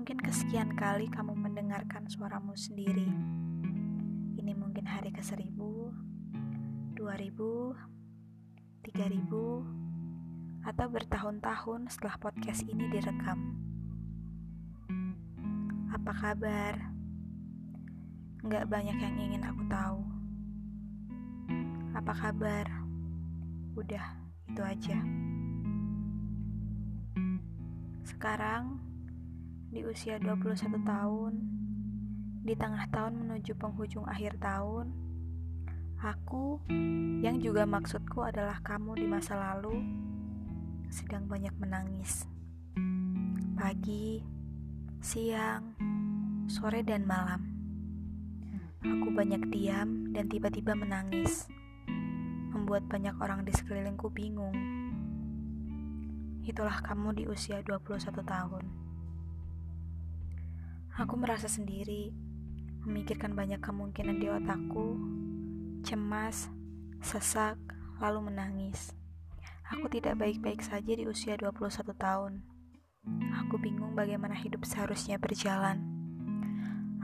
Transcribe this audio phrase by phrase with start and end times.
[0.00, 3.04] mungkin kesekian kali kamu mendengarkan suaramu sendiri.
[4.32, 5.92] Ini mungkin hari ke seribu,
[6.96, 7.76] dua ribu,
[8.80, 9.60] tiga ribu,
[10.64, 13.60] atau bertahun-tahun setelah podcast ini direkam.
[15.92, 16.80] Apa kabar?
[18.40, 20.00] Nggak banyak yang ingin aku tahu.
[21.92, 22.64] Apa kabar?
[23.76, 24.16] Udah,
[24.48, 24.96] itu aja.
[28.08, 28.80] Sekarang,
[29.70, 31.32] di usia 21 tahun,
[32.42, 34.90] di tengah tahun menuju penghujung akhir tahun,
[36.02, 36.58] aku
[37.22, 39.78] yang juga maksudku adalah kamu di masa lalu
[40.90, 42.26] sedang banyak menangis.
[43.54, 44.18] Pagi,
[44.98, 45.78] siang,
[46.50, 47.46] sore dan malam.
[48.82, 51.46] Aku banyak diam dan tiba-tiba menangis.
[52.50, 54.56] Membuat banyak orang di sekelilingku bingung.
[56.42, 58.89] Itulah kamu di usia 21 tahun.
[61.00, 62.12] Aku merasa sendiri,
[62.84, 65.00] memikirkan banyak kemungkinan di otakku,
[65.80, 66.52] cemas,
[67.00, 67.56] sesak,
[68.04, 68.92] lalu menangis.
[69.72, 72.44] Aku tidak baik-baik saja di usia 21 tahun.
[73.32, 75.80] Aku bingung bagaimana hidup seharusnya berjalan.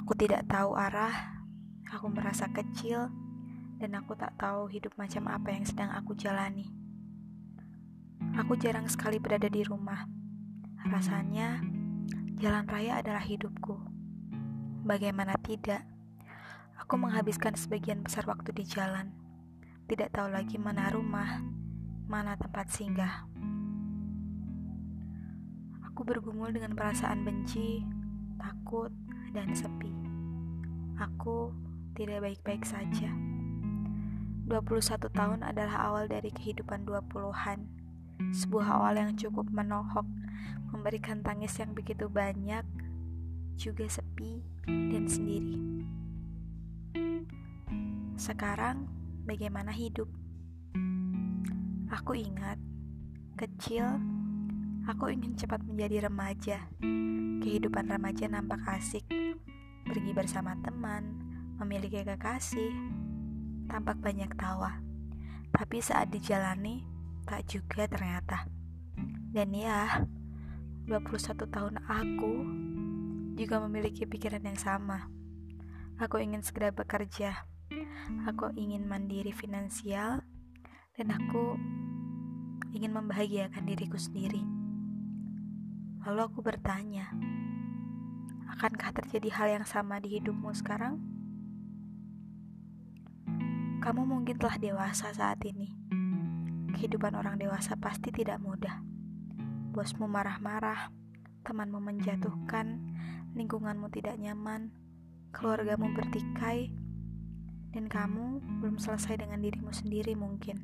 [0.00, 1.44] Aku tidak tahu arah,
[1.92, 3.12] aku merasa kecil,
[3.76, 6.72] dan aku tak tahu hidup macam apa yang sedang aku jalani.
[8.40, 10.08] Aku jarang sekali berada di rumah.
[10.80, 11.81] Rasanya,
[12.42, 13.78] jalan raya adalah hidupku.
[14.82, 15.86] Bagaimana tidak,
[16.74, 19.14] aku menghabiskan sebagian besar waktu di jalan.
[19.86, 21.38] Tidak tahu lagi mana rumah,
[22.10, 23.30] mana tempat singgah.
[25.86, 27.86] Aku bergumul dengan perasaan benci,
[28.42, 28.90] takut,
[29.30, 29.94] dan sepi.
[30.98, 31.54] Aku
[31.94, 33.14] tidak baik-baik saja.
[34.50, 37.81] 21 tahun adalah awal dari kehidupan 20-an.
[38.30, 40.06] Sebuah awal yang cukup menohok,
[40.70, 42.62] memberikan tangis yang begitu banyak,
[43.58, 45.58] juga sepi dan sendiri.
[48.14, 48.86] Sekarang,
[49.26, 50.06] bagaimana hidup?
[51.90, 52.56] Aku ingat,
[53.34, 53.84] kecil,
[54.86, 56.70] aku ingin cepat menjadi remaja.
[57.42, 59.02] Kehidupan remaja nampak asik,
[59.82, 61.18] pergi bersama teman,
[61.58, 62.70] memiliki kekasih,
[63.66, 64.78] tampak banyak tawa.
[65.52, 66.91] Tapi saat dijalani,
[67.26, 68.46] tak juga ternyata.
[69.32, 70.04] Dan ya,
[70.84, 72.34] 21 tahun aku
[73.38, 75.08] juga memiliki pikiran yang sama.
[76.02, 77.46] Aku ingin segera bekerja.
[78.28, 80.20] Aku ingin mandiri finansial
[80.98, 81.56] dan aku
[82.74, 84.42] ingin membahagiakan diriku sendiri.
[86.02, 87.14] Lalu aku bertanya,
[88.50, 90.98] akankah terjadi hal yang sama di hidupmu sekarang?
[93.78, 95.70] Kamu mungkin telah dewasa saat ini.
[96.72, 98.80] Kehidupan orang dewasa pasti tidak mudah.
[99.72, 100.92] Bosmu marah-marah,
[101.44, 102.80] temanmu menjatuhkan,
[103.32, 104.72] lingkunganmu tidak nyaman,
[105.32, 106.72] keluargamu bertikai,
[107.72, 110.60] dan kamu belum selesai dengan dirimu sendiri mungkin.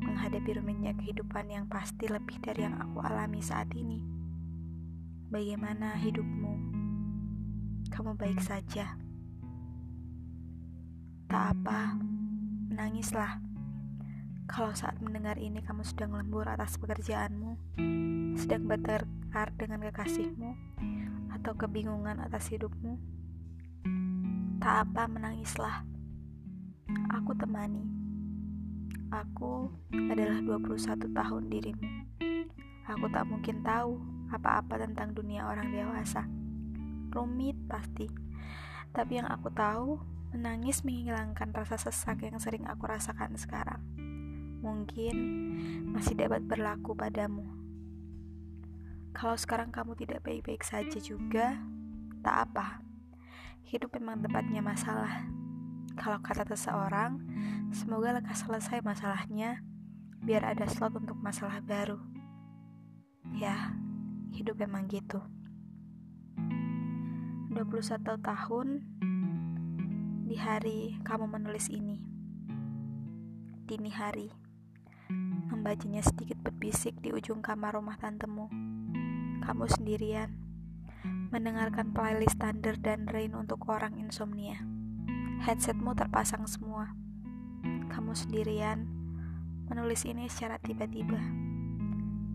[0.00, 4.00] Menghadapi rumitnya kehidupan yang pasti lebih dari yang aku alami saat ini.
[5.28, 6.54] Bagaimana hidupmu?
[7.92, 8.96] Kamu baik saja.
[11.26, 11.98] Tak apa,
[12.72, 13.55] menangislah.
[14.46, 17.76] Kalau saat mendengar ini kamu sedang lembur atas pekerjaanmu,
[18.38, 20.50] sedang bertengkar dengan kekasihmu,
[21.34, 22.96] atau kebingungan atas hidupmu,
[24.62, 25.82] tak apa menangislah.
[27.10, 27.84] Aku temani.
[29.10, 31.90] Aku adalah 21 tahun dirimu.
[32.86, 33.98] Aku tak mungkin tahu
[34.30, 36.26] apa-apa tentang dunia orang dewasa.
[37.10, 38.06] Rumit pasti.
[38.94, 39.98] Tapi yang aku tahu,
[40.36, 43.80] Menangis menghilangkan rasa sesak yang sering aku rasakan sekarang.
[44.66, 45.16] Mungkin
[45.94, 47.46] masih dapat berlaku padamu.
[49.14, 51.62] Kalau sekarang kamu tidak baik-baik saja juga,
[52.26, 52.82] tak apa.
[53.62, 55.22] Hidup memang tempatnya masalah.
[55.94, 57.22] Kalau kata seseorang,
[57.70, 59.62] semoga lekas selesai masalahnya,
[60.18, 62.02] biar ada slot untuk masalah baru.
[63.38, 63.70] Ya,
[64.34, 65.22] hidup memang gitu.
[67.54, 68.68] 21 tahun
[70.26, 72.02] di hari kamu menulis ini.
[73.64, 74.45] Dini hari,
[75.46, 78.50] membacanya sedikit berbisik di ujung kamar rumah tantemu.
[79.42, 80.34] Kamu sendirian,
[81.30, 84.58] mendengarkan playlist Thunder dan Rain untuk orang insomnia.
[85.46, 86.94] Headsetmu terpasang semua.
[87.92, 88.86] Kamu sendirian,
[89.70, 91.18] menulis ini secara tiba-tiba.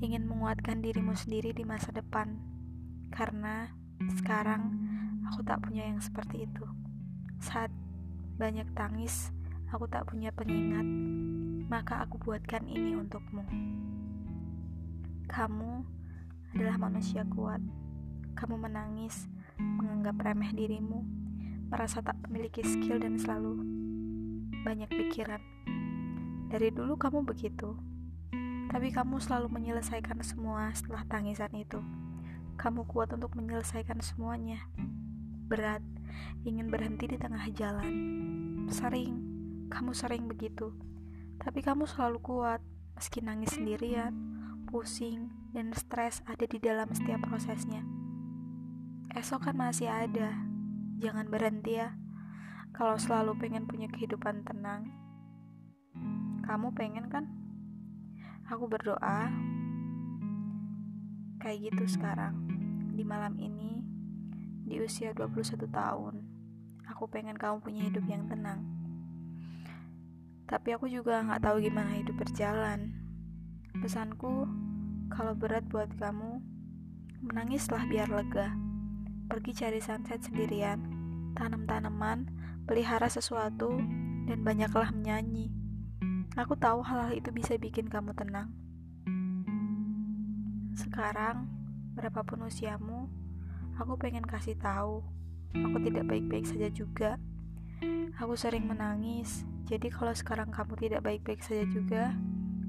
[0.00, 2.38] Ingin menguatkan dirimu sendiri di masa depan.
[3.10, 3.68] Karena
[4.20, 4.70] sekarang
[5.26, 6.64] aku tak punya yang seperti itu.
[7.42, 7.74] Saat
[8.38, 9.34] banyak tangis,
[9.70, 10.82] aku tak punya pengingat,
[11.70, 13.46] maka aku buatkan ini untukmu.
[15.30, 15.86] Kamu
[16.54, 17.62] adalah manusia kuat.
[18.30, 19.28] kamu menangis,
[19.60, 21.04] menganggap remeh dirimu,
[21.68, 23.60] merasa tak memiliki skill dan selalu
[24.64, 25.44] banyak pikiran.
[26.48, 27.76] Dari dulu kamu begitu,
[28.72, 31.84] tapi kamu selalu menyelesaikan semua setelah tangisan itu.
[32.56, 34.64] Kamu kuat untuk menyelesaikan semuanya.
[35.52, 35.84] Berat,
[36.48, 37.92] ingin berhenti di tengah jalan.
[38.72, 39.29] Sering,
[39.70, 40.74] kamu sering begitu,
[41.38, 42.60] tapi kamu selalu kuat,
[42.98, 44.12] meski nangis sendirian,
[44.68, 47.86] pusing, dan stres ada di dalam setiap prosesnya.
[49.10, 50.38] Esok kan masih ada.
[51.02, 51.96] Jangan berhenti ya.
[52.70, 54.94] Kalau selalu pengen punya kehidupan tenang.
[56.46, 57.26] Kamu pengen kan?
[58.46, 59.30] Aku berdoa
[61.42, 62.46] kayak gitu sekarang.
[62.94, 63.82] Di malam ini
[64.62, 66.14] di usia 21 tahun.
[66.94, 68.79] Aku pengen kamu punya hidup yang tenang.
[70.50, 72.90] Tapi aku juga nggak tahu gimana hidup berjalan.
[73.78, 74.50] Pesanku,
[75.14, 76.42] kalau berat buat kamu,
[77.22, 78.50] menangislah biar lega
[79.30, 80.82] pergi cari sunset sendirian,
[81.38, 82.26] tanam tanaman,
[82.66, 83.78] pelihara sesuatu,
[84.26, 85.54] dan banyaklah menyanyi.
[86.34, 88.50] Aku tahu hal-hal itu bisa bikin kamu tenang.
[90.74, 91.46] Sekarang,
[91.94, 93.06] berapapun usiamu,
[93.78, 95.06] aku pengen kasih tahu,
[95.54, 97.14] aku tidak baik-baik saja juga.
[98.18, 102.10] Aku sering menangis, jadi kalau sekarang kamu tidak baik-baik saja juga,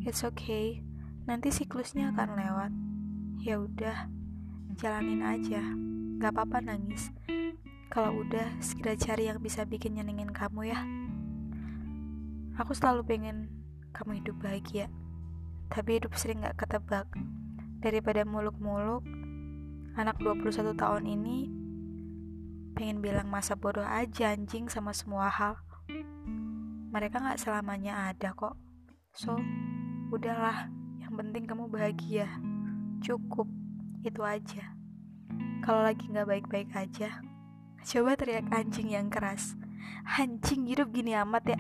[0.06, 0.86] it's okay.
[1.26, 2.72] Nanti siklusnya akan lewat.
[3.42, 4.06] Ya udah,
[4.78, 5.66] jalanin aja.
[6.22, 7.10] Gak apa-apa nangis.
[7.90, 10.78] Kalau udah, segera cari yang bisa bikin nyenengin kamu ya.
[12.62, 13.50] Aku selalu pengen
[13.98, 14.86] kamu hidup bahagia.
[15.74, 17.10] Tapi hidup sering gak ketebak.
[17.82, 19.02] Daripada muluk-muluk,
[19.98, 21.50] anak 21 tahun ini
[22.78, 25.58] pengen bilang masa bodoh aja anjing sama semua hal.
[26.92, 28.60] Mereka gak selamanya ada kok.
[29.16, 29.40] So,
[30.12, 30.68] udahlah.
[31.00, 32.28] Yang penting kamu bahagia.
[33.00, 33.48] Cukup.
[34.04, 34.76] Itu aja.
[35.62, 37.22] Kalau lagi nggak baik-baik aja,
[37.86, 39.54] coba teriak anjing yang keras.
[40.18, 41.60] Anjing hidup gini amat ya.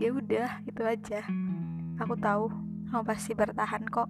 [0.00, 1.20] Ya udah, itu aja.
[2.00, 2.48] Aku tahu
[2.88, 4.08] kamu pasti bertahan kok.